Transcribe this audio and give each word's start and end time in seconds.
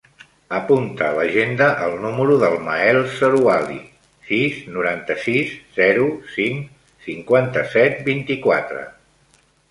Apunta 0.57 1.07
a 1.07 1.15
l'agenda 1.17 1.65
el 1.87 1.91
número 2.05 2.37
del 2.43 2.55
Mael 2.67 2.97
Zerouali: 3.17 3.77
sis, 4.29 4.57
noranta-sis, 4.77 5.51
zero, 5.75 6.07
cinc, 6.37 6.73
cinquanta-set, 7.09 8.01
vint-i-quatre. 8.09 8.83